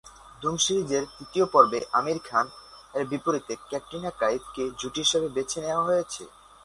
ধুম 0.41 0.55
সিরিজের 0.65 1.03
তৃতীয় 1.15 1.45
পর্বে 1.53 1.79
আমির 1.99 2.19
খান 2.27 2.45
এর 2.93 3.03
বিপরীতে 3.11 3.53
ক্যাটরিনা 3.69 4.11
কাইফ 4.21 4.43
কে 4.55 4.63
জুটি 4.79 4.99
হিসেবে 5.05 5.27
বেছে 5.35 5.59
নেওয়া 5.65 5.87
হয়েছে। 5.87 6.23